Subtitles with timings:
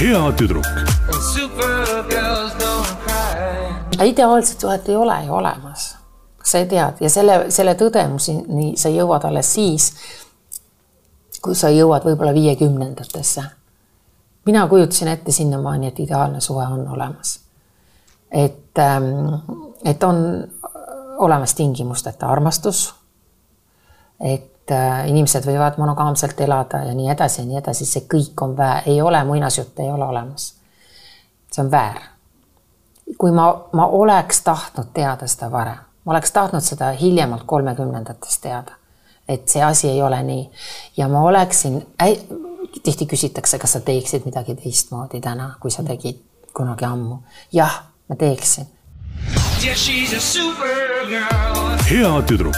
[0.00, 3.74] hea tüdruk And supergirls don't cry.
[3.94, 5.96] aga ideaalset suhet ei ole ju olemas.
[6.44, 9.92] sa tead ja selle, selle tõdemuseni sa jõuad alles siis,
[11.42, 13.42] kui sa jõuad võib-olla viiekümnendatesse.
[14.46, 17.40] mina kujutasin ette sinnamaani, et ideaalne suhe on olemas.
[18.32, 18.78] et,
[19.84, 20.48] et on
[21.18, 22.94] olemas tingimusteta armastus.
[24.20, 28.56] et äh, inimesed võivad monogaamselt elada ja nii edasi ja nii edasi, see kõik on
[28.56, 30.54] väär, ei ole muinasjutte, ei ole olemas.
[31.50, 32.00] see on väär
[33.18, 38.76] kui ma, ma oleks tahtnud teada seda varem, ma oleks tahtnud seda hiljemalt kolmekümnendates teada,
[39.28, 40.44] et see asi ei ole nii
[40.96, 41.80] ja ma oleksin,
[42.82, 46.20] tihti küsitakse, kas sa teeksid midagi teistmoodi täna, kui sa tegid
[46.54, 47.22] kunagi ammu.
[47.52, 48.66] jah, ma teeksin.
[49.60, 51.76] Yeah, she's a supergirl.
[51.90, 52.56] hea tüdruk